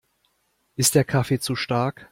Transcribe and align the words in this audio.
Ist 0.77 0.95
der 0.95 1.03
Kaffee 1.03 1.37
zu 1.39 1.55
stark? 1.55 2.09